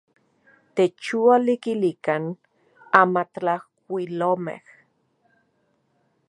Techualikilikan 0.75 2.23
amatlajkuilolmej. 3.01 4.61